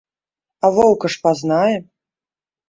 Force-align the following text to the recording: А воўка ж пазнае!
А 0.65 0.71
воўка 0.77 1.11
ж 1.17 1.19
пазнае! 1.27 1.77